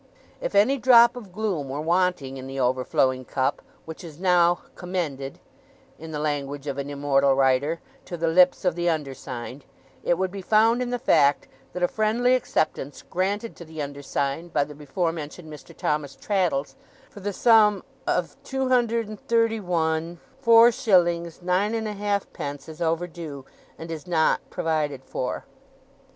'If 0.41 0.55
any 0.55 0.79
drop 0.79 1.15
of 1.15 1.31
gloom 1.31 1.69
were 1.69 1.79
wanting 1.79 2.37
in 2.37 2.47
the 2.47 2.59
overflowing 2.59 3.23
cup, 3.23 3.61
which 3.85 4.03
is 4.03 4.19
now 4.19 4.61
"commended" 4.75 5.37
(in 5.99 6.09
the 6.11 6.17
language 6.17 6.65
of 6.65 6.79
an 6.79 6.89
immortal 6.89 7.35
Writer) 7.35 7.79
to 8.05 8.17
the 8.17 8.27
lips 8.27 8.65
of 8.65 8.73
the 8.73 8.89
undersigned, 8.89 9.63
it 10.03 10.17
would 10.17 10.31
be 10.31 10.41
found 10.41 10.81
in 10.81 10.89
the 10.89 10.97
fact, 10.97 11.47
that 11.73 11.83
a 11.83 11.87
friendly 11.87 12.33
acceptance 12.33 13.03
granted 13.03 13.55
to 13.57 13.63
the 13.63 13.79
undersigned, 13.79 14.51
by 14.51 14.63
the 14.63 14.73
before 14.73 15.11
mentioned 15.11 15.53
Mr. 15.53 15.77
Thomas 15.77 16.15
Traddles, 16.15 16.75
for 17.11 17.19
the 17.19 17.31
sum 17.31 17.83
Of 18.07 18.35
23l 18.43 19.19
4s 19.23 20.17
9 21.43 21.73
1/2d 21.73 22.69
is 22.69 22.81
over 22.81 23.05
due, 23.05 23.45
and 23.77 23.91
is 23.91 24.07
NOT 24.07 24.39
provided 24.49 25.05
for. 25.05 25.45